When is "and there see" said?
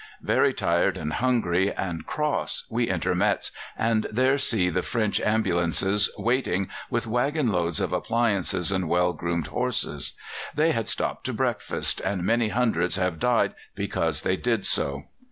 3.77-4.67